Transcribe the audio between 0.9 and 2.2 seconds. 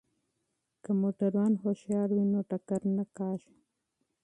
موټروان هوښیار